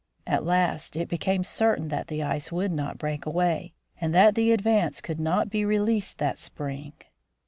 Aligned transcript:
At 0.25 0.43
last 0.43 0.95
it 0.95 1.09
became 1.09 1.43
certain 1.43 1.89
that 1.89 2.07
the 2.07 2.23
ice 2.23 2.51
would 2.51 2.71
not 2.71 2.97
break 2.97 3.27
away, 3.27 3.75
and 3.99 4.15
that 4.15 4.33
the 4.33 4.51
Advance 4.51 4.99
could 4.99 5.19
not 5.19 5.51
be 5.51 5.63
released 5.63 6.17
that 6.17 6.39
spring. 6.39 6.93